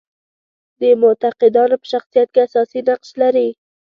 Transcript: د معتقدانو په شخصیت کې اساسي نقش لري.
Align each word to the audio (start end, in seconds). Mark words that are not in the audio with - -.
د 0.81 0.83
معتقدانو 1.01 1.75
په 1.81 1.87
شخصیت 1.93 2.27
کې 2.33 2.39
اساسي 2.47 2.79
نقش 2.87 3.09
لري. 3.21 3.47